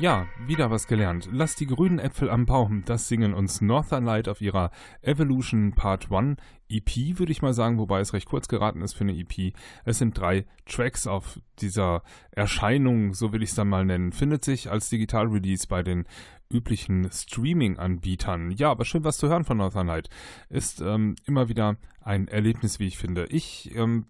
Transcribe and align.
Ja, 0.00 0.26
wieder 0.48 0.70
was 0.70 0.86
gelernt. 0.86 1.28
Lass 1.30 1.54
die 1.54 1.66
grünen 1.66 1.98
Äpfel 1.98 2.30
am 2.30 2.46
Baum, 2.46 2.82
das 2.86 3.06
singen 3.06 3.34
uns 3.34 3.60
Northern 3.60 4.04
Light 4.04 4.28
auf 4.28 4.40
ihrer 4.40 4.70
Evolution 5.02 5.74
Part 5.74 6.10
1 6.10 6.38
EP, 6.70 7.18
würde 7.18 7.32
ich 7.32 7.42
mal 7.42 7.54
sagen, 7.54 7.78
wobei 7.78 8.00
es 8.00 8.12
recht 8.12 8.28
kurz 8.28 8.48
geraten 8.48 8.82
ist 8.82 8.94
für 8.94 9.04
eine 9.04 9.16
EP. 9.16 9.54
Es 9.84 9.98
sind 9.98 10.18
drei 10.18 10.46
Tracks 10.66 11.06
auf 11.06 11.38
dieser 11.60 12.02
Erscheinung, 12.30 13.14
so 13.14 13.32
will 13.32 13.42
ich 13.42 13.50
es 13.50 13.56
dann 13.56 13.68
mal 13.68 13.84
nennen, 13.84 14.12
findet 14.12 14.44
sich 14.44 14.70
als 14.70 14.88
Digital-Release 14.88 15.66
bei 15.68 15.82
den 15.82 16.04
üblichen 16.50 17.10
Streaming-Anbietern. 17.10 18.50
Ja, 18.52 18.70
aber 18.70 18.84
schön 18.84 19.04
was 19.04 19.18
zu 19.18 19.28
hören 19.28 19.44
von 19.44 19.58
Northern 19.58 19.86
Light. 19.86 20.08
Ist 20.48 20.80
ähm, 20.80 21.14
immer 21.26 21.48
wieder 21.48 21.76
ein 22.00 22.26
Erlebnis, 22.26 22.78
wie 22.78 22.86
ich 22.86 22.96
finde. 22.96 23.26
Ich 23.26 23.74
ähm, 23.76 24.06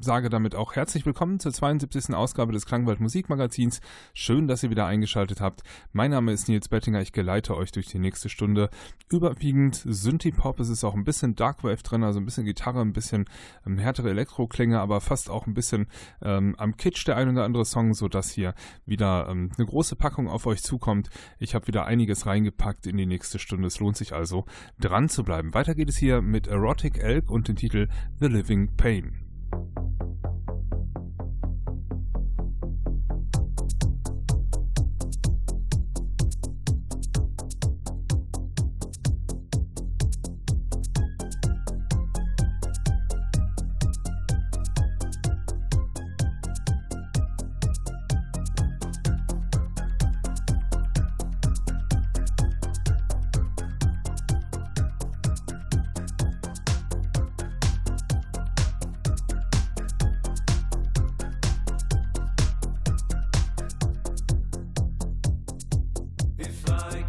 sage 0.00 0.30
damit 0.30 0.54
auch 0.54 0.76
herzlich 0.76 1.04
willkommen 1.04 1.40
zur 1.40 1.52
72. 1.52 2.14
Ausgabe 2.14 2.52
des 2.52 2.66
Klangwald 2.66 3.00
Musikmagazins. 3.00 3.80
Schön, 4.14 4.48
dass 4.48 4.62
ihr 4.62 4.70
wieder 4.70 4.86
eingeschaltet 4.86 5.40
habt. 5.40 5.62
Mein 5.92 6.10
Name 6.10 6.32
ist 6.32 6.48
Nils 6.48 6.68
Bettinger. 6.68 7.00
Ich 7.00 7.12
geleite 7.12 7.56
euch 7.56 7.72
durch 7.72 7.86
die 7.86 7.98
nächste 7.98 8.28
Stunde. 8.28 8.70
Überwiegend 9.10 9.82
Synthie-Pop. 9.84 10.60
Es 10.60 10.68
ist 10.68 10.84
auch 10.84 10.94
ein 10.94 11.04
bisschen 11.04 11.34
Darkwave 11.34 11.82
drin, 11.82 12.04
also 12.04 12.20
ein 12.20 12.24
bisschen 12.24 12.44
Gitarre, 12.44 12.80
ein 12.80 12.92
bisschen 12.92 13.24
ähm, 13.66 13.78
härtere 13.78 14.10
Elektroklänge, 14.10 14.80
aber 14.80 15.00
fast 15.00 15.30
auch 15.30 15.46
ein 15.46 15.54
bisschen 15.54 15.86
ähm, 16.22 16.54
am 16.58 16.76
Kitsch 16.76 17.06
der 17.06 17.16
ein 17.16 17.28
oder 17.28 17.44
andere 17.44 17.64
Song, 17.64 17.94
sodass 17.94 18.30
hier 18.30 18.54
wieder 18.86 19.28
ähm, 19.28 19.50
eine 19.56 19.66
große 19.66 19.96
Packung 19.96 20.28
auf 20.28 20.46
euch 20.46 20.62
zukommt. 20.62 21.10
Ich 21.38 21.54
habe 21.54 21.66
wieder 21.66 21.86
einiges 21.86 22.26
reingepackt 22.26 22.86
in 22.86 22.96
die 22.96 23.06
nächste 23.06 23.38
Stunde. 23.38 23.66
Es 23.66 23.80
lohnt 23.80 23.96
sich 23.96 24.12
also, 24.12 24.46
dran 24.78 25.08
zu 25.08 25.24
bleiben. 25.24 25.54
Weiter 25.54 25.74
geht 25.74 25.88
es 25.88 25.96
hier 25.96 26.22
mit 26.22 26.46
Erotic 26.46 26.98
Elk 26.98 27.30
und 27.30 27.48
dem 27.48 27.56
Titel 27.56 27.88
The 28.20 28.26
Living 28.26 28.76
Pain. 28.76 29.16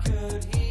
could 0.03 0.45
he? 0.55 0.70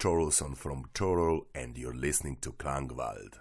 Torolson 0.00 0.56
from 0.56 0.86
Torol, 0.94 1.42
and 1.54 1.76
you're 1.76 1.92
listening 1.92 2.38
to 2.40 2.52
Klangwald. 2.52 3.34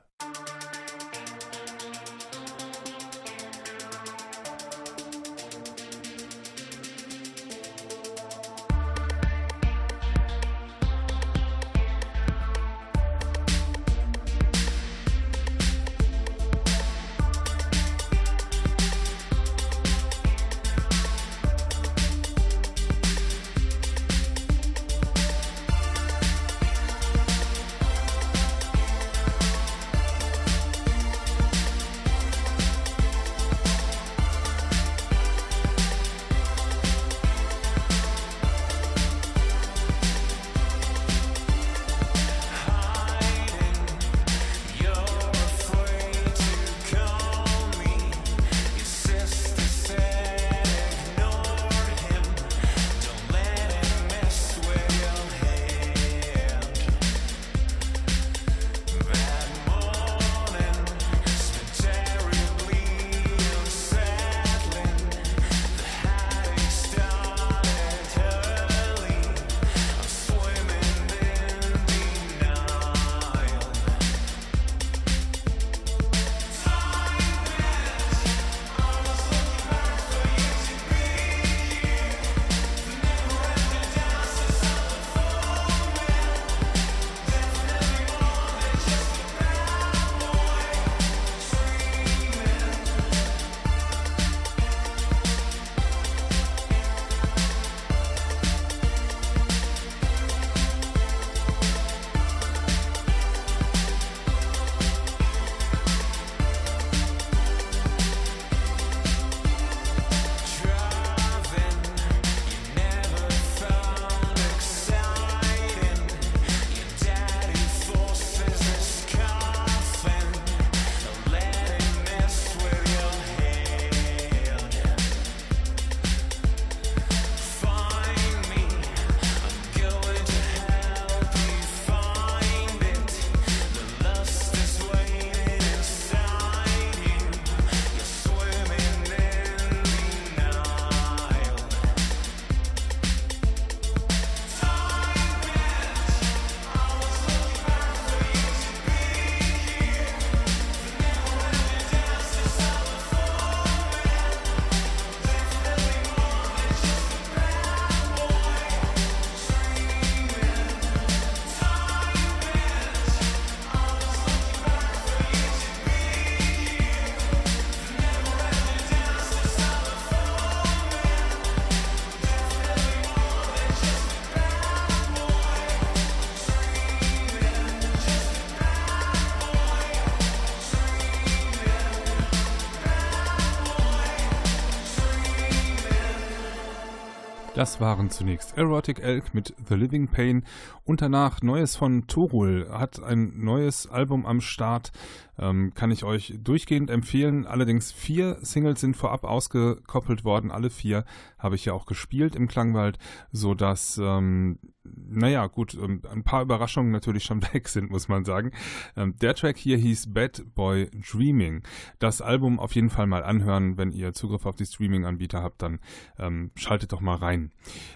Das 187.60 187.82
waren 187.82 188.10
zunächst 188.10 188.58
Erotic 188.58 189.00
Elk 189.00 189.34
mit 189.34 189.54
The 189.68 189.76
Living 189.76 190.08
Pain 190.08 190.46
und 190.86 191.02
danach 191.02 191.42
Neues 191.42 191.76
von 191.76 192.08
Torul. 192.08 192.70
Hat 192.72 193.04
ein 193.04 193.34
neues 193.36 193.86
Album 193.86 194.26
am 194.26 194.40
Start. 194.40 194.94
Ähm, 195.38 195.74
kann 195.76 195.92
ich 195.92 196.06
euch 196.06 196.40
durchgehend 196.42 196.90
empfehlen. 196.90 197.46
Allerdings 197.46 197.92
vier 197.92 198.38
Singles 198.40 198.80
sind 198.80 198.96
vorab 198.96 199.26
ausgekoppelt 199.26 200.24
worden. 200.24 200.52
Alle 200.52 200.70
vier 200.70 201.04
habe 201.38 201.56
ich 201.56 201.66
ja 201.66 201.74
auch 201.74 201.86
gespielt 201.86 202.34
im 202.34 202.48
Klangwald, 202.48 202.98
sodass, 203.34 204.00
ähm, 204.02 204.60
naja, 205.08 205.48
gut, 205.48 205.74
ähm, 205.74 206.02
ein 206.12 206.24
paar 206.24 206.42
Überraschungen 206.42 206.92
natürlich 206.92 207.24
schon 207.24 207.42
weg 207.54 207.70
sind, 207.70 207.90
muss 207.90 208.10
man 208.10 208.26
sagen. 208.26 208.52
Ähm, 208.98 209.16
der 209.22 209.36
Track 209.36 209.58
hier 209.58 209.78
hieß 209.78 210.14
Bad 210.14 210.44
Boy 210.54 210.90
Dreaming. 210.92 211.64
Das 212.00 212.22
Album 212.22 212.60
auf 212.60 212.76
jeden 212.76 212.90
Fall 212.90 213.08
mal 213.08 213.24
anhören. 213.24 213.78
Wenn 213.78 213.92
ihr 213.92 214.14
Zugriff 214.14 214.46
auf 214.46 214.58
die 214.58 214.66
Streaming-Anbieter 214.66 215.42
habt, 215.42 215.62
dann 215.62 215.80
ähm, 216.18 216.52
schaltet 216.56 216.92
doch 216.92 217.02
mal 217.02 217.16
rein. 217.16 217.52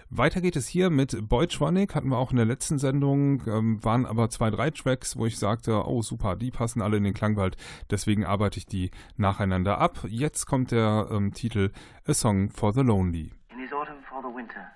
Weiter 0.08 0.40
geht 0.40 0.56
es 0.56 0.66
hier 0.66 0.88
mit 0.88 1.28
Boytronic, 1.28 1.94
hatten 1.94 2.08
wir 2.08 2.18
auch 2.18 2.30
in 2.30 2.36
der 2.38 2.46
letzten 2.46 2.78
Sendung, 2.78 3.42
ähm, 3.46 3.84
waren 3.84 4.06
aber 4.06 4.30
zwei, 4.30 4.50
drei 4.50 4.70
Tracks, 4.70 5.16
wo 5.16 5.26
ich 5.26 5.38
sagte, 5.38 5.86
oh 5.86 6.00
super, 6.00 6.36
die 6.36 6.50
passen 6.50 6.80
alle 6.80 6.96
in 6.96 7.04
den 7.04 7.12
Klang 7.12 7.34
Langwald. 7.34 7.56
Deswegen 7.90 8.24
arbeite 8.24 8.58
ich 8.58 8.66
die 8.66 8.90
nacheinander 9.16 9.78
ab. 9.78 10.04
Jetzt 10.08 10.46
kommt 10.46 10.70
der 10.70 11.08
ähm, 11.10 11.32
Titel 11.32 11.70
A 12.06 12.14
Song 12.14 12.50
for 12.50 12.72
the 12.72 12.80
Lonely. 12.80 13.32
In 13.50 13.58
his 13.58 13.72
autumn 13.72 14.02
for 14.08 14.22
the 14.22 14.34
winter 14.34 14.70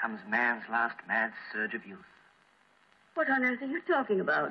comes 0.00 0.20
man's 0.28 0.62
last 0.70 0.96
mad 1.06 1.32
surge 1.52 1.74
of 1.74 1.84
youth. 1.86 1.98
What 3.14 3.28
on 3.28 3.44
earth 3.44 3.60
are 3.60 3.66
you 3.66 3.80
talking 3.82 4.20
about? 4.20 4.50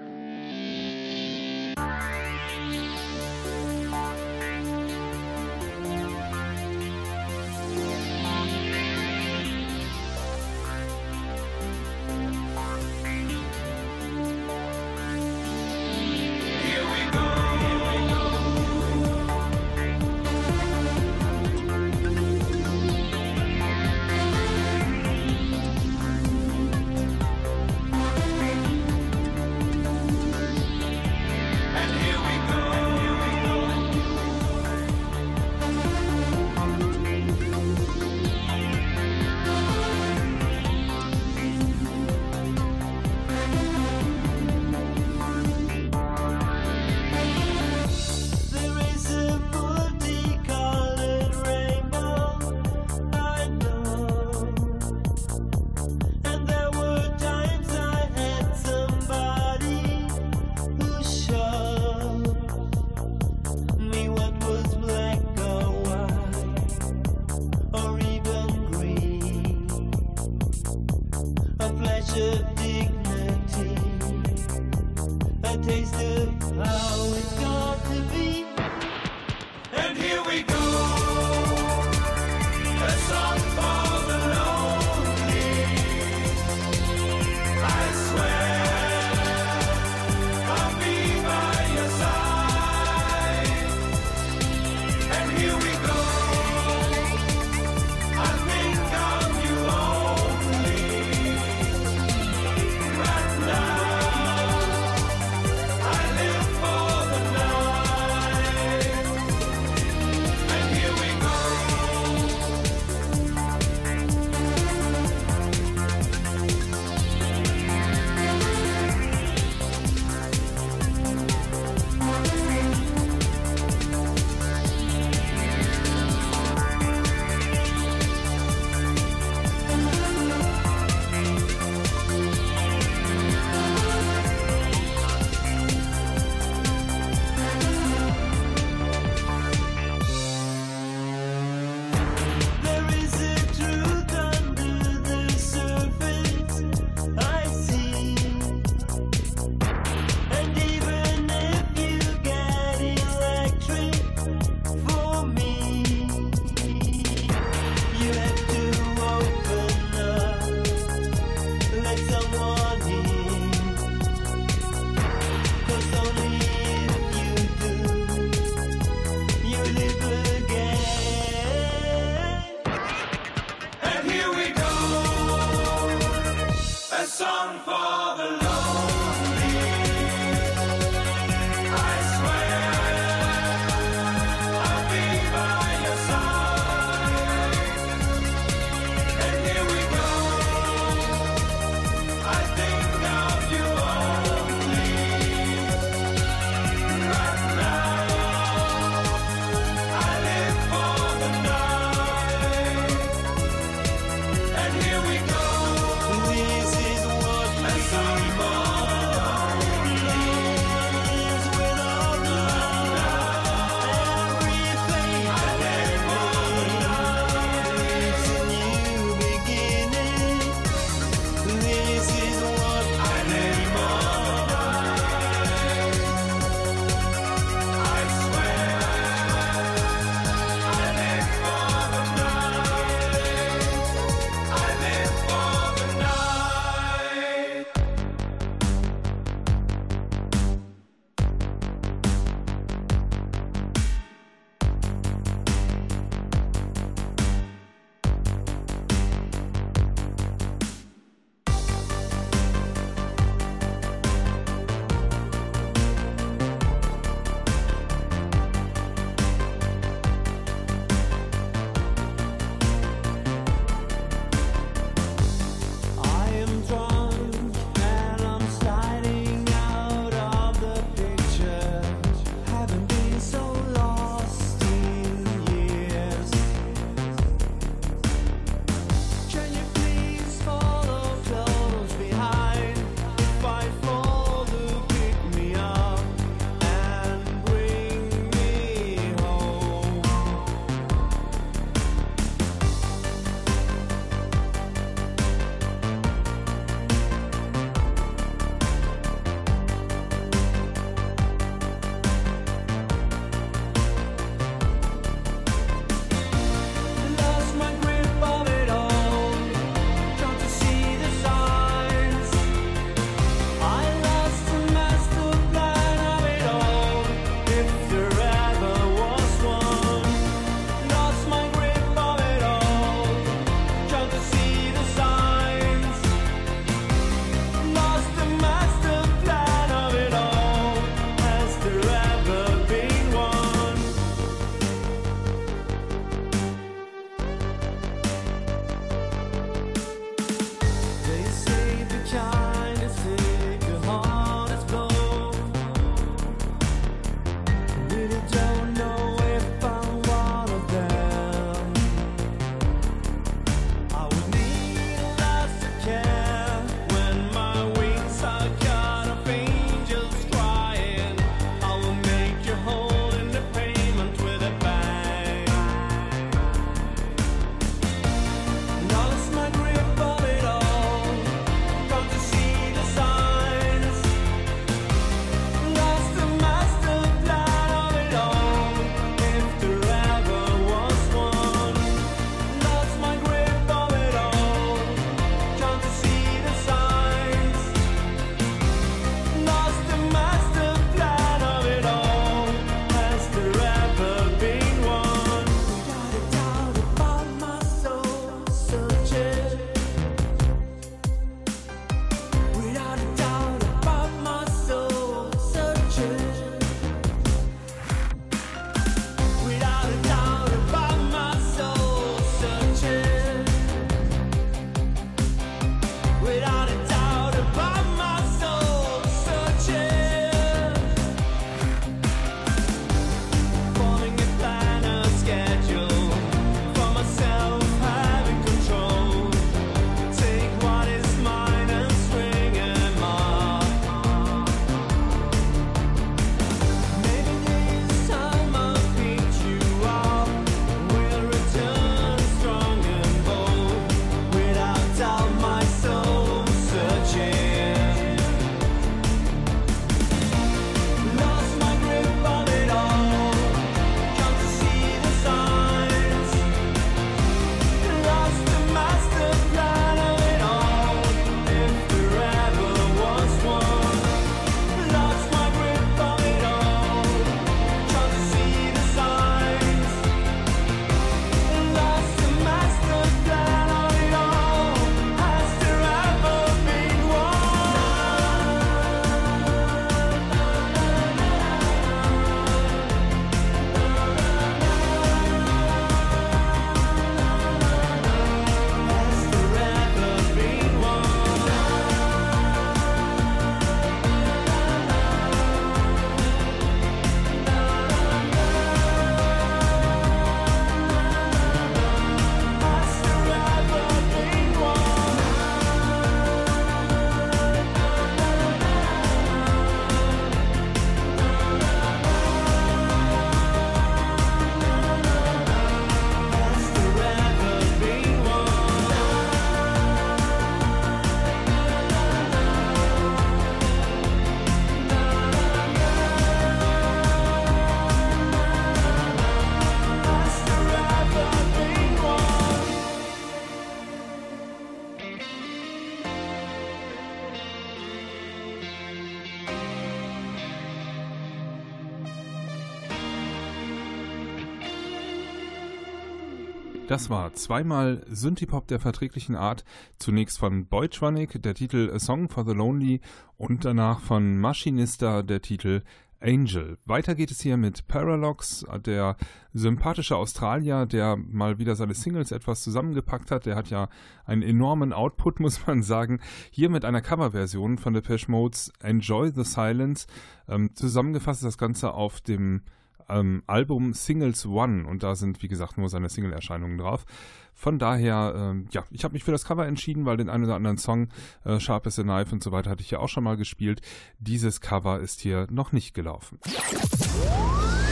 Das 546.99 547.09
war 547.09 547.33
zweimal 547.33 548.03
Synthipop 548.09 548.67
der 548.67 548.77
verträglichen 548.77 549.37
Art. 549.37 549.63
Zunächst 549.99 550.37
von 550.37 550.65
Boytronic, 550.65 551.41
der 551.41 551.53
Titel 551.53 551.89
A 551.95 551.97
Song 551.97 552.27
for 552.27 552.43
the 552.43 552.51
Lonely 552.51 552.99
und 553.37 553.63
danach 553.63 554.01
von 554.01 554.37
Maschinista 554.37 555.23
der 555.23 555.41
Titel 555.41 555.83
Angel. 556.19 556.77
Weiter 556.83 557.15
geht 557.15 557.31
es 557.31 557.39
hier 557.39 557.55
mit 557.55 557.87
Paralox, 557.87 558.65
der 558.85 559.15
sympathische 559.53 560.17
Australier, 560.17 560.85
der 560.85 561.15
mal 561.15 561.57
wieder 561.57 561.77
seine 561.77 561.93
Singles 561.93 562.33
etwas 562.33 562.63
zusammengepackt 562.63 563.31
hat. 563.31 563.45
Der 563.45 563.55
hat 563.55 563.69
ja 563.69 563.87
einen 564.25 564.41
enormen 564.41 564.91
Output, 564.91 565.39
muss 565.39 565.65
man 565.67 565.83
sagen. 565.83 566.19
Hier 566.51 566.69
mit 566.69 566.83
einer 566.83 567.01
Coverversion 567.01 567.77
von 567.77 567.93
Depeche 567.93 568.29
Modes 568.29 568.73
Enjoy 568.81 569.31
the 569.33 569.45
Silence. 569.45 570.05
Ähm, 570.49 570.75
zusammengefasst 570.75 571.43
ist 571.43 571.47
das 571.47 571.57
Ganze 571.57 571.93
auf 571.93 572.19
dem 572.19 572.63
ähm, 573.09 573.43
Album 573.47 573.93
Singles 573.93 574.45
One 574.45 574.87
und 574.87 575.03
da 575.03 575.15
sind, 575.15 575.41
wie 575.41 575.47
gesagt, 575.47 575.77
nur 575.77 575.89
seine 575.89 576.09
Single-Erscheinungen 576.09 576.77
drauf. 576.77 577.05
Von 577.53 577.77
daher, 577.77 578.33
ähm, 578.37 578.67
ja, 578.71 578.85
ich 578.89 579.03
habe 579.03 579.13
mich 579.13 579.23
für 579.23 579.31
das 579.31 579.43
Cover 579.43 579.67
entschieden, 579.67 580.05
weil 580.05 580.17
den 580.17 580.29
einen 580.29 580.45
oder 580.45 580.55
anderen 580.55 580.77
Song, 580.77 581.09
äh, 581.43 581.59
Sharp 581.59 581.87
as 581.87 581.99
a 581.99 582.03
Knife 582.03 582.33
und 582.33 582.41
so 582.41 582.51
weiter, 582.51 582.69
hatte 582.69 582.81
ich 582.81 582.91
ja 582.91 582.99
auch 582.99 583.09
schon 583.09 583.23
mal 583.23 583.35
gespielt. 583.35 583.81
Dieses 584.17 584.61
Cover 584.61 584.99
ist 584.99 585.19
hier 585.19 585.47
noch 585.49 585.71
nicht 585.71 585.93
gelaufen. 585.93 586.39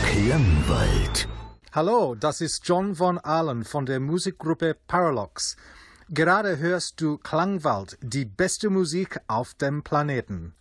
Klangwald. 0.05 1.27
Hallo, 1.73 2.15
das 2.15 2.41
ist 2.41 2.67
John 2.67 2.95
von 2.95 3.17
Allen 3.17 3.65
von 3.65 3.85
der 3.85 3.99
Musikgruppe 3.99 4.75
Paralox. 4.87 5.57
Gerade 6.09 6.57
hörst 6.57 7.01
du 7.01 7.17
Klangwald, 7.17 7.97
die 8.01 8.23
beste 8.23 8.69
Musik 8.69 9.19
auf 9.27 9.53
dem 9.53 9.83
Planeten. 9.83 10.55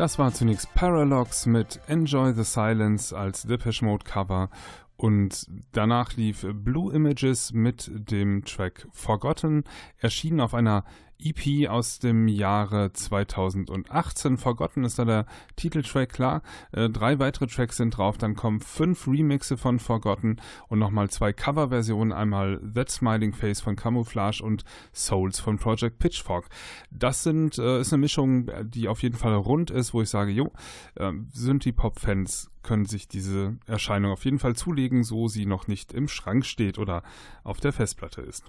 Das 0.00 0.18
war 0.18 0.32
zunächst 0.32 0.72
Paralox 0.72 1.44
mit 1.44 1.78
Enjoy 1.86 2.32
the 2.32 2.42
Silence 2.42 3.14
als 3.14 3.42
Depeche 3.42 3.84
Mode 3.84 4.02
Cover 4.02 4.48
und 4.96 5.46
danach 5.72 6.16
lief 6.16 6.46
Blue 6.54 6.90
Images 6.90 7.52
mit 7.52 7.90
dem 8.10 8.42
Track 8.46 8.88
Forgotten, 8.92 9.64
erschienen 9.98 10.40
auf 10.40 10.54
einer 10.54 10.86
EP 11.22 11.68
aus 11.68 11.98
dem 11.98 12.28
Jahre 12.28 12.92
2018. 12.92 14.36
Forgotten 14.36 14.84
ist 14.84 14.98
da 14.98 15.04
der 15.04 15.26
Titeltrack, 15.56 16.12
klar. 16.12 16.42
Äh, 16.72 16.88
drei 16.88 17.18
weitere 17.18 17.46
Tracks 17.46 17.76
sind 17.76 17.96
drauf. 17.96 18.18
Dann 18.18 18.34
kommen 18.34 18.60
fünf 18.60 19.06
Remixe 19.06 19.56
von 19.56 19.78
Forgotten 19.78 20.36
und 20.68 20.78
nochmal 20.78 21.10
zwei 21.10 21.32
Coverversionen. 21.32 22.12
Einmal 22.12 22.60
That 22.74 22.90
Smiling 22.90 23.32
Face 23.32 23.60
von 23.60 23.76
Camouflage 23.76 24.42
und 24.42 24.64
Souls 24.92 25.40
von 25.40 25.58
Project 25.58 25.98
Pitchfork. 25.98 26.48
Das 26.90 27.22
sind, 27.22 27.58
äh, 27.58 27.80
ist 27.80 27.92
eine 27.92 28.00
Mischung, 28.00 28.50
die 28.64 28.88
auf 28.88 29.02
jeden 29.02 29.16
Fall 29.16 29.34
rund 29.34 29.70
ist, 29.70 29.94
wo 29.94 30.02
ich 30.02 30.10
sage, 30.10 30.32
jo, 30.32 30.52
äh, 30.96 31.12
sind 31.32 31.64
die 31.64 31.72
Pop-Fans 31.72 32.50
können 32.62 32.86
sich 32.86 33.08
diese 33.08 33.56
Erscheinung 33.66 34.12
auf 34.12 34.24
jeden 34.24 34.38
Fall 34.38 34.54
zulegen, 34.54 35.04
so 35.04 35.28
sie 35.28 35.46
noch 35.46 35.66
nicht 35.66 35.92
im 35.92 36.08
Schrank 36.08 36.44
steht 36.44 36.78
oder 36.78 37.02
auf 37.42 37.60
der 37.60 37.72
Festplatte 37.72 38.20
ist. 38.22 38.44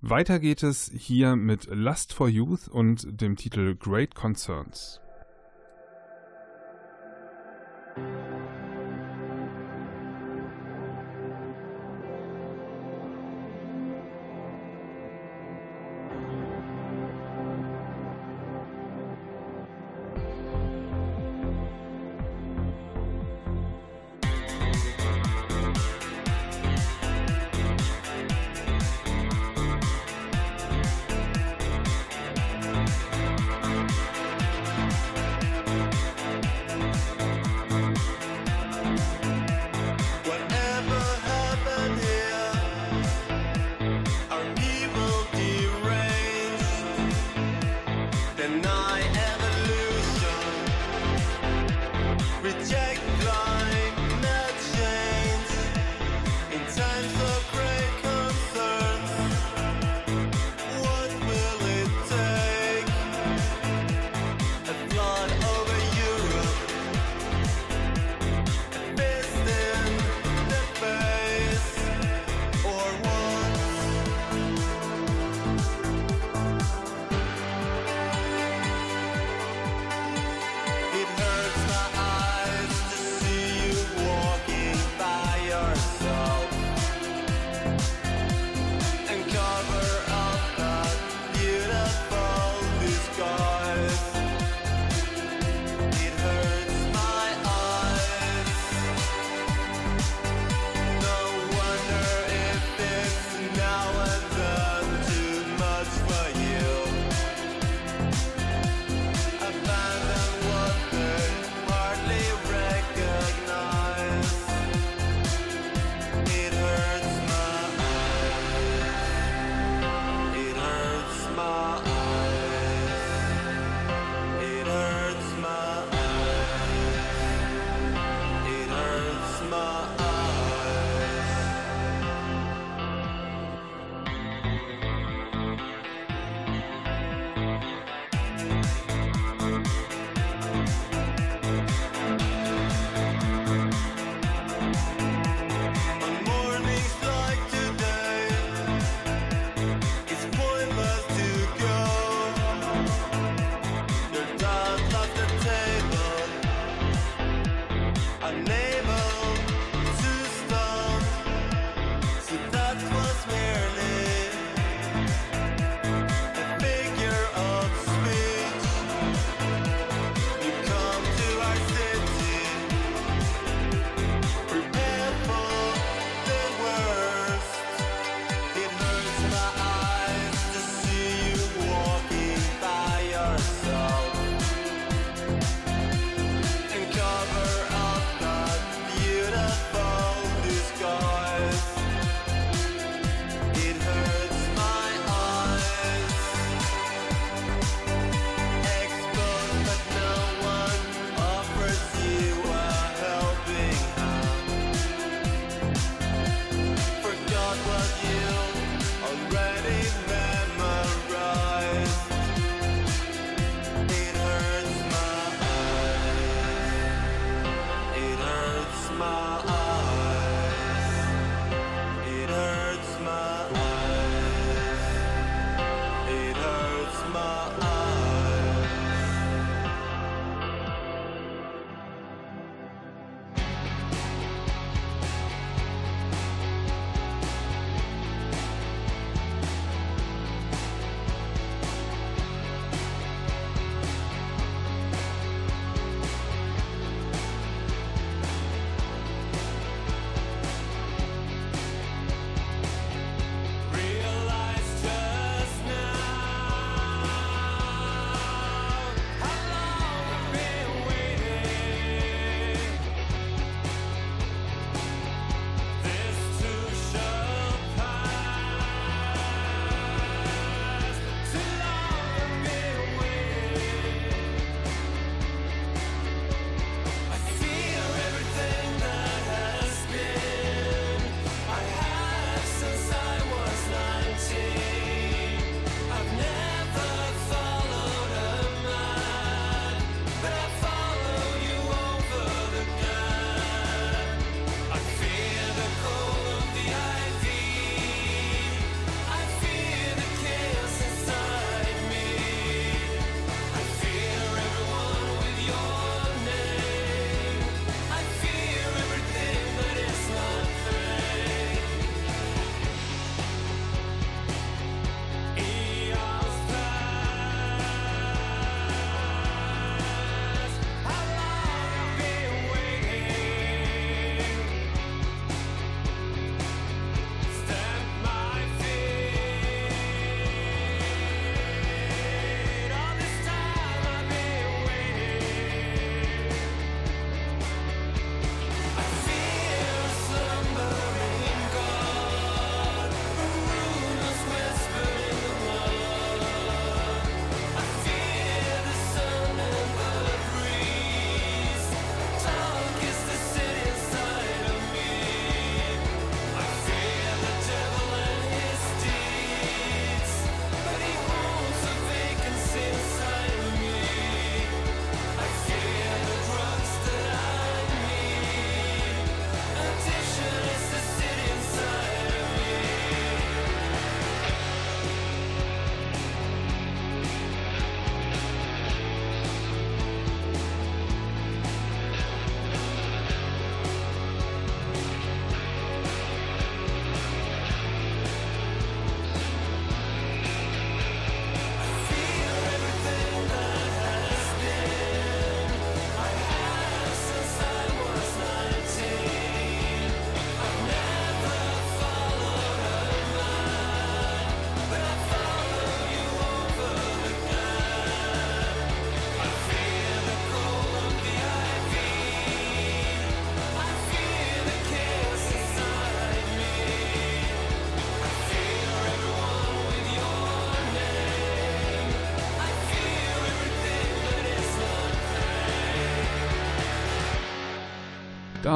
Weiter 0.00 0.38
geht 0.38 0.62
es 0.62 0.90
hier 0.94 1.36
mit 1.36 1.66
Lust 1.66 2.12
for 2.12 2.28
Youth 2.28 2.68
und 2.68 3.20
dem 3.20 3.36
Titel 3.36 3.74
Great 3.76 4.14
Concerns. 4.14 5.00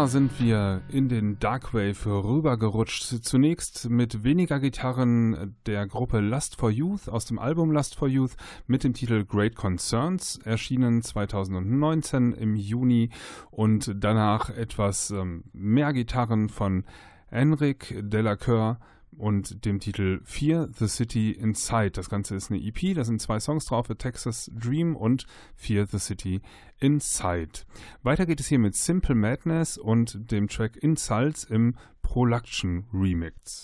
Sind 0.07 0.41
wir 0.41 0.83
in 0.89 1.09
den 1.09 1.39
Darkwave 1.39 2.07
rübergerutscht. 2.07 3.25
Zunächst 3.25 3.91
mit 3.91 4.23
weniger 4.23 4.61
Gitarren 4.61 5.57
der 5.67 5.87
Gruppe 5.87 6.21
Lust 6.21 6.57
for 6.57 6.71
Youth 6.71 7.09
aus 7.09 7.27
dem 7.27 7.39
Album 7.39 7.73
Lust 7.73 7.97
for 7.97 8.07
Youth 8.09 8.37
mit 8.67 8.85
dem 8.85 8.95
Titel 8.95 9.25
Great 9.25 9.57
Concerns, 9.57 10.39
erschienen 10.45 11.03
2019 11.03 12.33
im 12.33 12.55
Juni 12.55 13.11
und 13.51 13.93
danach 13.97 14.51
etwas 14.51 15.11
ähm, 15.11 15.45
mehr 15.53 15.93
Gitarren 15.93 16.49
von 16.49 16.85
Enric 17.31 17.95
Delacour 17.99 18.79
und 19.19 19.65
dem 19.65 19.81
Titel 19.81 20.21
Fear 20.25 20.69
the 20.79 20.89
City 20.89 21.33
Inside. 21.33 21.93
Das 21.93 22.09
Ganze 22.09 22.37
ist 22.37 22.51
eine 22.51 22.61
EP, 22.61 22.95
da 22.95 23.05
sind 23.05 23.21
zwei 23.21 23.41
Songs 23.41 23.67
drauf, 23.67 23.91
A 23.91 23.95
Texas 23.95 24.51
Dream 24.55 24.97
und 24.97 25.27
Fear 25.57 25.87
the 25.87 25.99
City 25.99 26.41
Inside. 26.81 27.61
Weiter 28.03 28.27
geht 28.27 28.41
es 28.41 28.47
hier 28.47 28.59
mit 28.59 28.77
Simple 28.77 29.15
Madness 29.15 29.77
und 29.77 30.31
dem 30.31 30.49
Track 30.49 30.77
Insults 30.77 31.45
im 31.45 31.75
Production 32.03 32.87
Remix. 32.93 33.61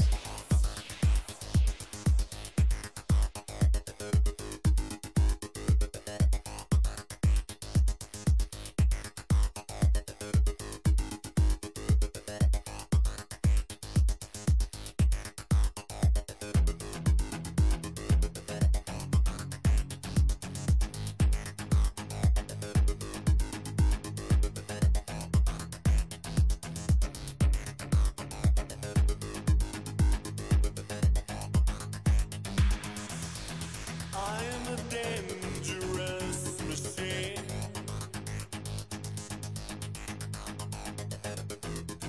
dangerous 35.04 36.60
machine. 36.68 37.44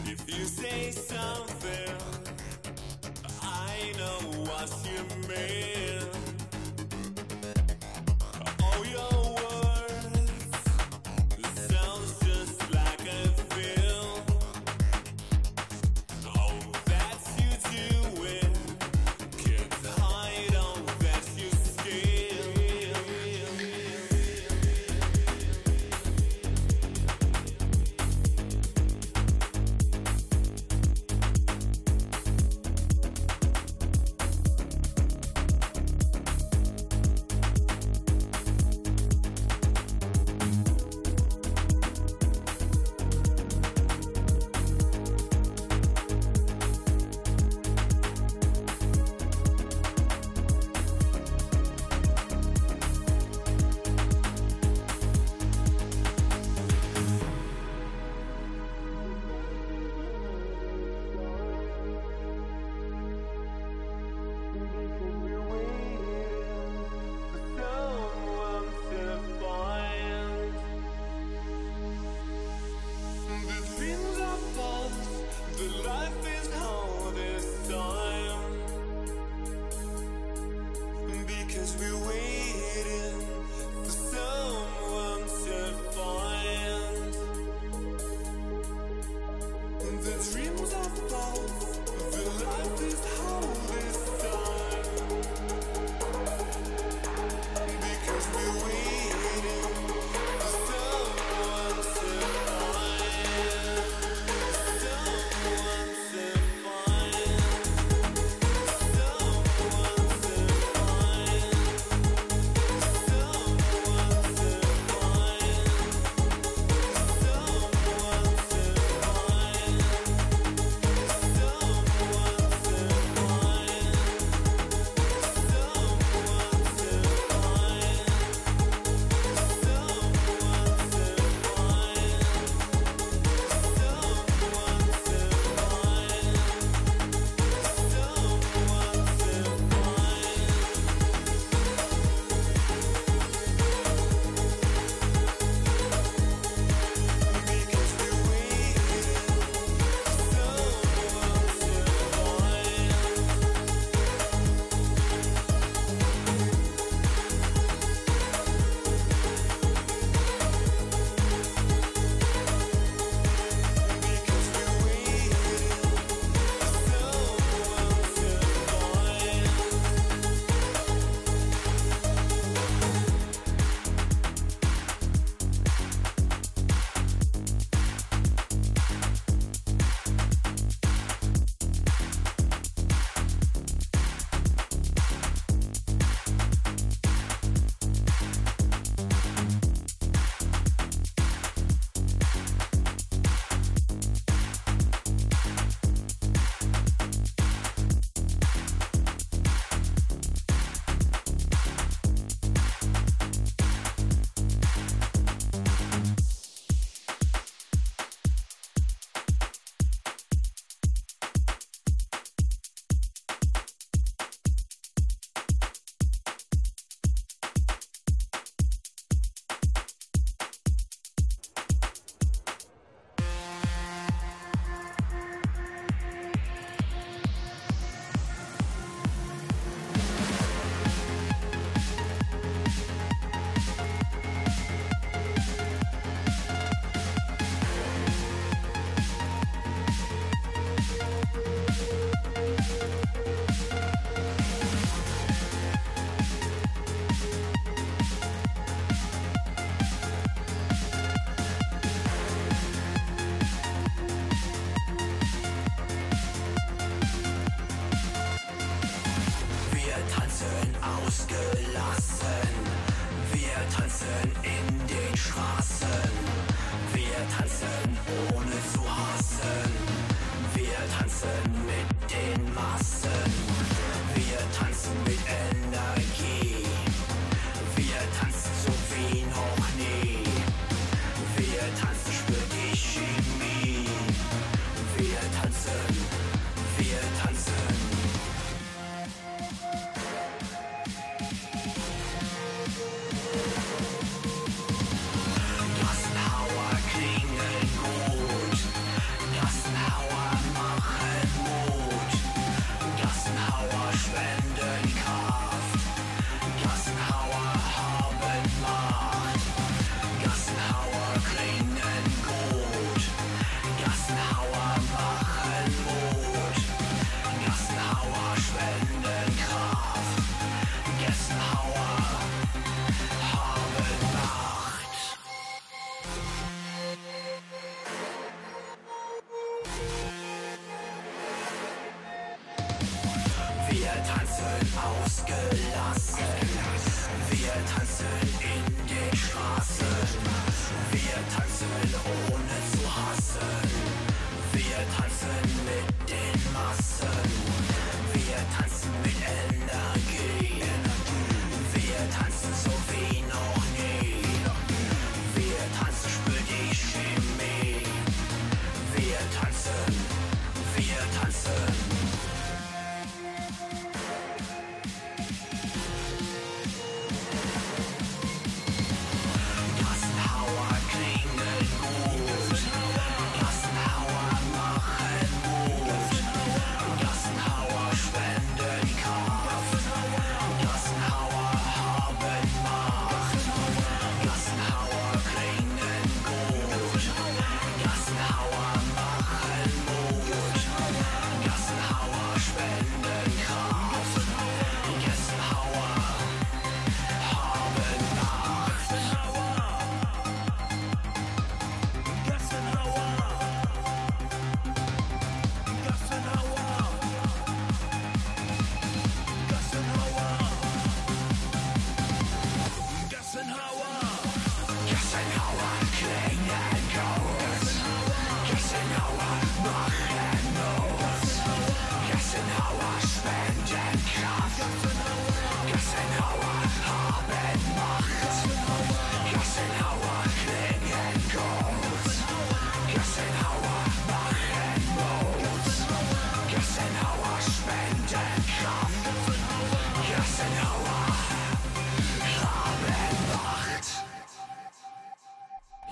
If 0.06 0.22
you 0.28 0.46
say 0.46 0.92
something, 0.92 1.96
I 3.42 3.94
know 3.98 4.20
what 4.50 4.72
you 4.86 5.28
mean. 5.30 5.75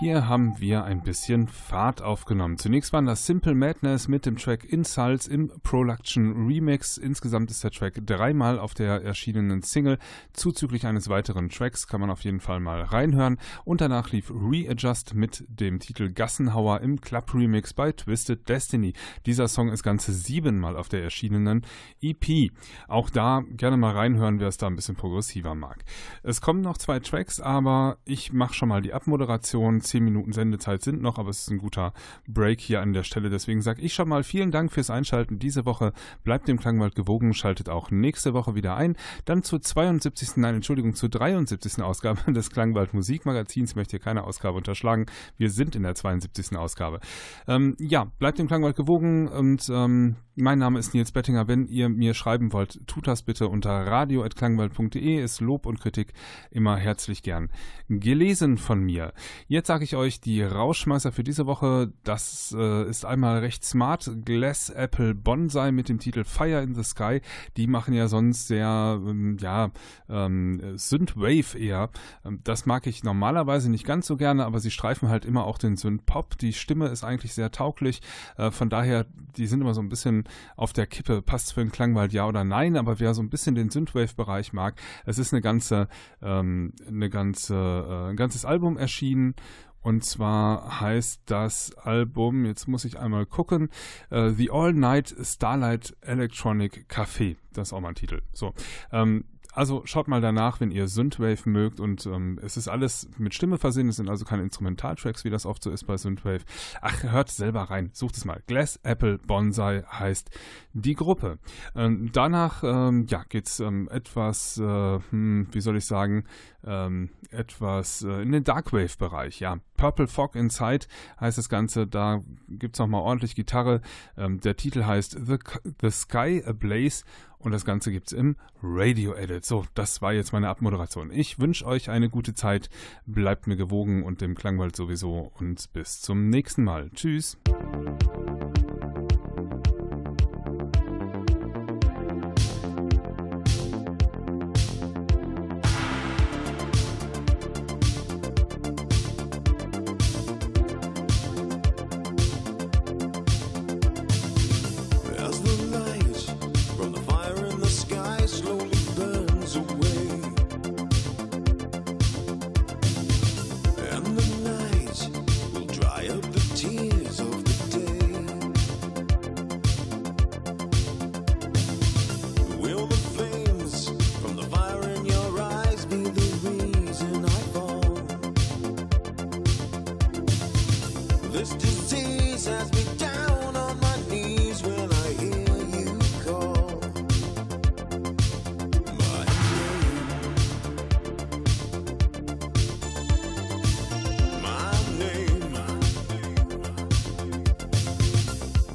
Hier 0.03 0.27
haben 0.27 0.59
wir 0.59 0.83
ein 0.83 1.01
bisschen 1.01 1.47
Fahrt 1.47 2.01
aufgenommen. 2.01 2.57
Zunächst 2.57 2.91
waren 2.91 3.05
das 3.05 3.25
Simple 3.25 3.55
Madness 3.55 4.09
mit 4.09 4.25
dem 4.25 4.35
Track 4.35 4.65
Insults 4.65 5.27
im 5.27 5.49
Production 5.63 6.45
Remix. 6.45 6.97
Insgesamt 6.97 7.49
ist 7.51 7.63
der 7.63 7.71
Track 7.71 8.05
dreimal 8.05 8.59
auf 8.59 8.73
der 8.73 9.01
erschienenen 9.01 9.61
Single. 9.61 9.97
Zuzüglich 10.33 10.85
eines 10.85 11.07
weiteren 11.07 11.47
Tracks 11.47 11.87
kann 11.87 12.01
man 12.01 12.09
auf 12.09 12.19
jeden 12.25 12.41
Fall 12.41 12.59
mal 12.59 12.81
reinhören. 12.81 13.37
Und 13.63 13.79
danach 13.79 14.11
lief 14.11 14.29
Readjust 14.29 15.15
mit 15.15 15.45
dem 15.47 15.79
Titel 15.79 16.11
Gassenhauer 16.11 16.81
im 16.81 16.99
Club 16.99 17.33
Remix 17.33 17.73
bei 17.73 17.93
Twisted 17.93 18.49
Destiny. 18.49 18.91
Dieser 19.25 19.47
Song 19.47 19.69
ist 19.69 19.83
ganze 19.83 20.11
siebenmal 20.11 20.75
auf 20.75 20.89
der 20.89 21.01
erschienenen 21.01 21.61
EP. 22.01 22.51
Auch 22.89 23.09
da 23.09 23.41
gerne 23.51 23.77
mal 23.77 23.93
reinhören, 23.93 24.41
wer 24.41 24.49
es 24.49 24.57
da 24.57 24.67
ein 24.67 24.75
bisschen 24.75 24.97
progressiver 24.97 25.55
mag. 25.55 25.85
Es 26.23 26.41
kommen 26.41 26.59
noch 26.59 26.77
zwei 26.77 26.99
Tracks, 26.99 27.39
aber 27.39 27.99
ich 28.03 28.33
mache 28.33 28.53
schon 28.53 28.67
mal 28.67 28.81
die 28.81 28.91
Abmoderation 28.91 29.79
zehn 29.93 30.03
Minuten 30.03 30.31
Sendezeit 30.31 30.81
sind 30.81 31.03
noch, 31.03 31.19
aber 31.19 31.29
es 31.29 31.41
ist 31.41 31.51
ein 31.51 31.59
guter 31.59 31.93
Break 32.27 32.59
hier 32.59 32.81
an 32.81 32.93
der 32.93 33.03
Stelle. 33.03 33.29
Deswegen 33.29 33.61
sage 33.61 33.81
ich 33.81 33.93
schon 33.93 34.09
mal 34.09 34.23
vielen 34.23 34.49
Dank 34.49 34.71
fürs 34.71 34.89
Einschalten 34.89 35.37
diese 35.37 35.67
Woche. 35.67 35.93
Bleibt 36.23 36.47
dem 36.47 36.57
Klangwald 36.57 36.95
gewogen, 36.95 37.35
schaltet 37.35 37.69
auch 37.69 37.91
nächste 37.91 38.33
Woche 38.33 38.55
wieder 38.55 38.75
ein. 38.75 38.95
Dann 39.25 39.43
zur 39.43 39.61
72. 39.61 40.37
Nein, 40.37 40.55
Entschuldigung, 40.55 40.95
zur 40.95 41.09
73. 41.09 41.83
Ausgabe 41.83 42.19
des 42.33 42.49
Klangwald 42.49 42.95
Musikmagazins. 42.95 43.75
Möchte 43.75 43.91
hier 43.91 43.99
keine 43.99 44.23
Ausgabe 44.23 44.57
unterschlagen. 44.57 45.05
Wir 45.37 45.51
sind 45.51 45.75
in 45.75 45.83
der 45.83 45.93
72. 45.93 46.57
Ausgabe. 46.57 46.99
Ähm, 47.47 47.75
ja, 47.79 48.05
bleibt 48.17 48.39
dem 48.39 48.47
Klangwald 48.47 48.75
gewogen 48.75 49.27
und 49.27 49.69
ähm, 49.69 50.15
mein 50.35 50.57
Name 50.57 50.79
ist 50.79 50.95
Nils 50.95 51.11
Bettinger. 51.11 51.47
Wenn 51.47 51.67
ihr 51.67 51.89
mir 51.89 52.15
schreiben 52.15 52.53
wollt, 52.53 52.87
tut 52.87 53.05
das 53.05 53.21
bitte 53.21 53.47
unter 53.47 53.69
radio.klangwald.de. 53.69 55.23
Ist 55.23 55.41
Lob 55.41 55.67
und 55.67 55.79
Kritik 55.79 56.13
immer 56.49 56.77
herzlich 56.77 57.21
gern 57.21 57.49
gelesen 57.87 58.57
von 58.57 58.79
mir. 58.79 59.13
Jetzt 59.47 59.67
sage 59.67 59.82
ich 59.83 59.95
euch 59.95 60.21
die 60.21 60.41
Rauschmeißer 60.41 61.11
für 61.11 61.23
diese 61.23 61.45
Woche. 61.45 61.91
Das 62.03 62.55
äh, 62.57 62.89
ist 62.89 63.05
einmal 63.05 63.39
recht 63.39 63.63
smart. 63.63 64.09
Glass 64.25 64.69
Apple 64.69 65.13
Bonsai 65.15 65.71
mit 65.71 65.89
dem 65.89 65.99
Titel 65.99 66.23
Fire 66.23 66.61
in 66.61 66.75
the 66.75 66.83
Sky. 66.83 67.21
Die 67.57 67.67
machen 67.67 67.93
ja 67.93 68.07
sonst 68.07 68.47
sehr, 68.47 68.99
ähm, 69.05 69.37
ja, 69.39 69.71
ähm, 70.09 70.77
Synthwave 70.77 71.57
eher. 71.57 71.89
Ähm, 72.25 72.39
das 72.43 72.65
mag 72.65 72.87
ich 72.87 73.03
normalerweise 73.03 73.69
nicht 73.69 73.85
ganz 73.85 74.07
so 74.07 74.17
gerne, 74.17 74.45
aber 74.45 74.59
sie 74.59 74.71
streifen 74.71 75.09
halt 75.09 75.25
immer 75.25 75.45
auch 75.45 75.57
den 75.57 75.77
Synth-Pop. 75.77 76.37
Die 76.37 76.53
Stimme 76.53 76.87
ist 76.87 77.03
eigentlich 77.03 77.33
sehr 77.33 77.51
tauglich. 77.51 78.01
Äh, 78.37 78.51
von 78.51 78.69
daher, 78.69 79.05
die 79.37 79.47
sind 79.47 79.61
immer 79.61 79.73
so 79.73 79.81
ein 79.81 79.89
bisschen 79.89 80.23
auf 80.55 80.73
der 80.73 80.87
Kippe. 80.87 81.21
Passt 81.21 81.53
für 81.53 81.61
den 81.61 81.71
Klangwald 81.71 82.13
ja 82.13 82.27
oder 82.27 82.43
nein, 82.43 82.77
aber 82.77 82.99
wer 82.99 83.13
so 83.13 83.21
ein 83.21 83.29
bisschen 83.29 83.55
den 83.55 83.69
Synthwave-Bereich 83.69 84.53
mag, 84.53 84.79
es 85.05 85.17
ist 85.17 85.33
eine 85.33 85.41
ganze, 85.41 85.87
ähm, 86.21 86.73
eine 86.87 87.09
ganze, 87.09 87.55
äh, 87.55 88.09
ein 88.09 88.15
ganzes 88.15 88.45
Album 88.45 88.77
erschienen 88.77 89.35
und 89.83 90.03
zwar 90.03 90.79
heißt 90.81 91.21
das 91.25 91.75
Album, 91.75 92.45
jetzt 92.45 92.67
muss 92.67 92.85
ich 92.85 92.99
einmal 92.99 93.25
gucken, 93.25 93.69
uh, 94.11 94.29
The 94.29 94.49
All 94.49 94.73
Night 94.73 95.13
Starlight 95.21 95.95
Electronic 96.01 96.85
Café. 96.89 97.35
Das 97.53 97.69
ist 97.69 97.73
auch 97.73 97.81
mal 97.81 97.89
ein 97.89 97.95
Titel. 97.95 98.21
So. 98.31 98.53
Ähm, 98.91 99.25
also 99.55 99.83
schaut 99.85 100.07
mal 100.07 100.19
danach, 100.19 100.59
wenn 100.59 100.71
ihr 100.71 100.87
Synthwave 100.87 101.47
mögt 101.47 101.79
und 101.79 102.05
ähm, 102.07 102.39
es 102.41 102.57
ist 102.57 102.67
alles 102.67 103.07
mit 103.17 103.35
Stimme 103.35 103.59
versehen, 103.59 103.87
es 103.87 103.97
sind 103.97 104.09
also 104.09 104.25
keine 104.25 104.41
Instrumentaltracks, 104.41 105.23
wie 105.25 105.29
das 105.29 105.45
oft 105.45 105.61
so 105.61 105.69
ist 105.69 105.85
bei 105.85 105.95
Synthwave. 105.95 106.43
Ach, 106.81 107.03
hört 107.03 107.29
selber 107.29 107.61
rein, 107.63 107.91
sucht 107.93 108.17
es 108.17 108.25
mal. 108.25 108.41
Glass 108.47 108.79
Apple 108.81 109.19
Bonsai 109.19 109.83
heißt 109.83 110.31
die 110.73 110.95
Gruppe. 110.95 111.37
Ähm, 111.75 112.09
danach, 112.11 112.63
ähm, 112.63 113.05
ja, 113.07 113.23
geht's 113.29 113.59
ähm, 113.59 113.87
etwas, 113.91 114.57
äh, 114.57 114.99
hm, 115.11 115.47
wie 115.51 115.61
soll 115.61 115.77
ich 115.77 115.85
sagen, 115.85 116.23
ähm, 116.65 117.09
etwas 117.29 118.03
äh, 118.03 118.21
in 118.21 118.31
den 118.31 118.43
Darkwave-Bereich, 118.43 119.39
ja. 119.39 119.57
Purple 119.77 120.07
Fog 120.07 120.35
Inside 120.35 120.85
heißt 121.19 121.37
das 121.37 121.49
Ganze, 121.49 121.87
da 121.87 122.21
gibt 122.47 122.75
es 122.75 122.79
nochmal 122.79 123.01
ordentlich 123.01 123.35
Gitarre. 123.35 123.81
Ähm, 124.17 124.39
der 124.39 124.55
Titel 124.55 124.85
heißt 124.85 125.17
The, 125.25 125.37
The 125.81 125.91
Sky 125.91 126.43
Ablaze 126.45 127.03
und 127.39 127.51
das 127.51 127.65
Ganze 127.65 127.91
gibt 127.91 128.07
es 128.07 128.13
im 128.13 128.37
Radio 128.61 129.13
Edit. 129.13 129.45
So, 129.45 129.65
das 129.73 130.01
war 130.01 130.13
jetzt 130.13 130.31
meine 130.31 130.47
Abmoderation. 130.47 131.11
Ich 131.11 131.39
wünsche 131.39 131.65
euch 131.65 131.89
eine 131.89 132.09
gute 132.09 132.33
Zeit, 132.33 132.69
bleibt 133.05 133.47
mir 133.47 133.57
gewogen 133.57 134.03
und 134.03 134.21
dem 134.21 134.35
Klangwald 134.35 134.75
sowieso 134.75 135.31
und 135.37 135.71
bis 135.73 136.01
zum 136.01 136.29
nächsten 136.29 136.63
Mal. 136.63 136.89
Tschüss. 136.91 137.37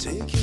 music. 0.09 0.38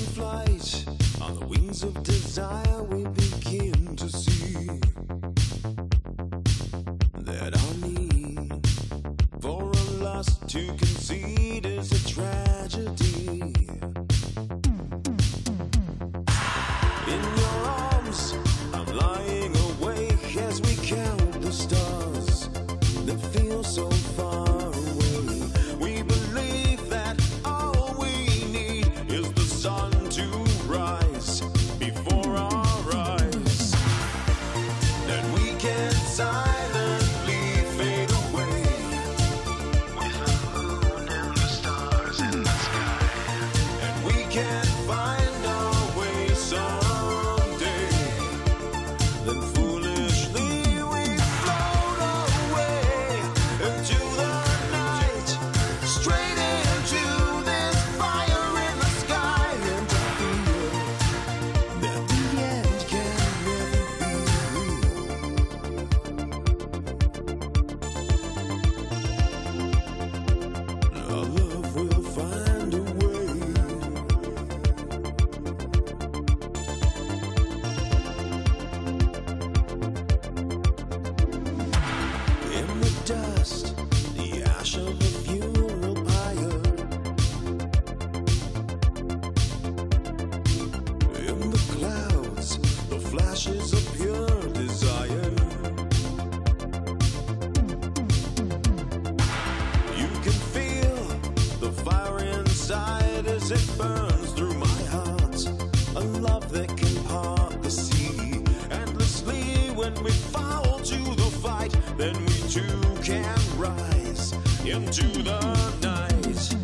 when 109.86 110.04
we 110.04 110.10
fall 110.10 110.80
to 110.80 110.98
the 111.16 111.30
fight, 111.44 111.72
then 111.96 112.16
we 112.26 112.34
too 112.50 112.82
can 113.04 113.38
rise 113.56 114.34
into 114.66 115.08
the 115.22 115.40
night. 115.84 116.56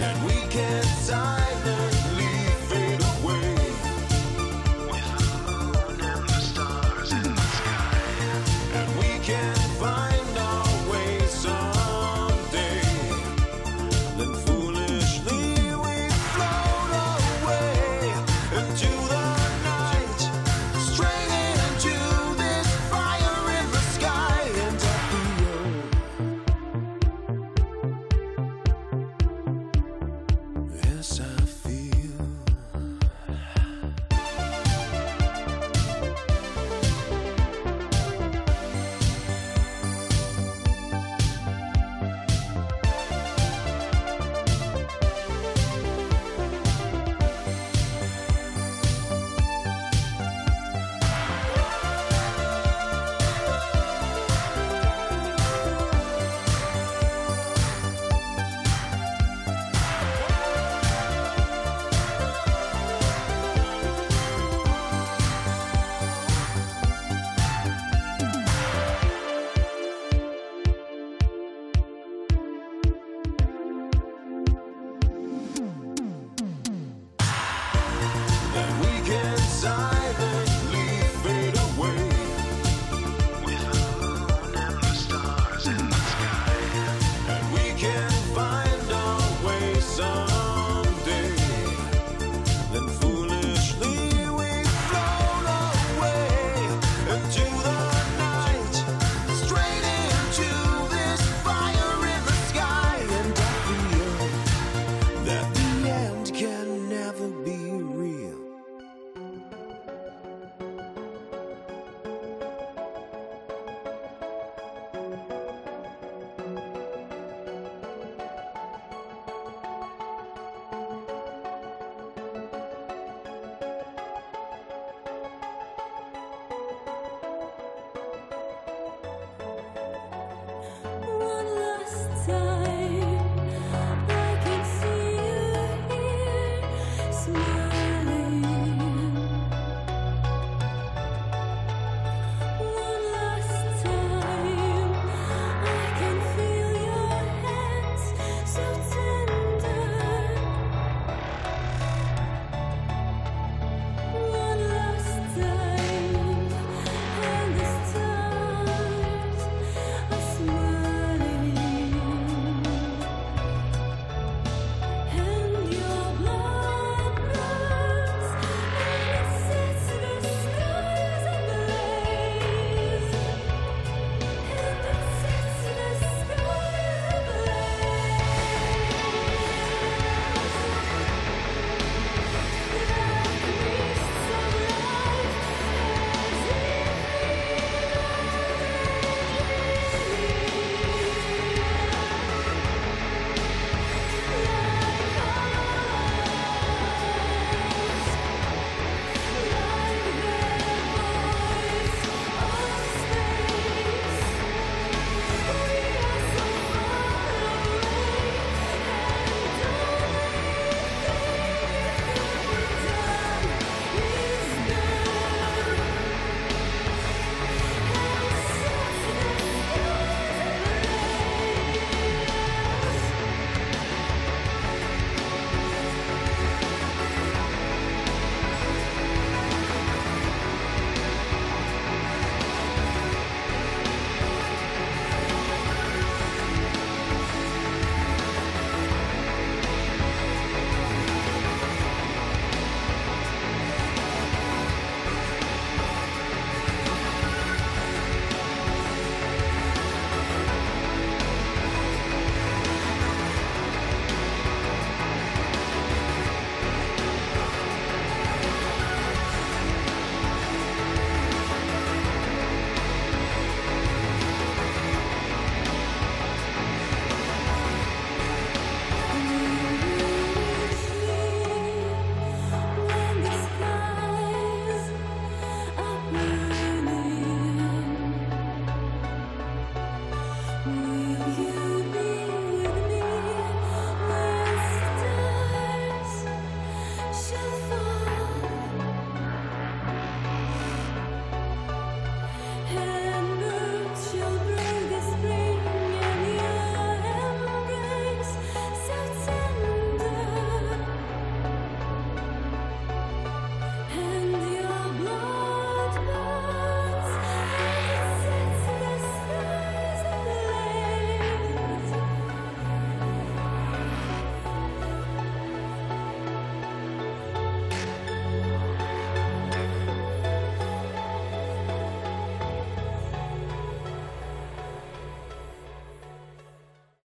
And 0.00 0.24
we 0.26 0.34
can 0.50 0.85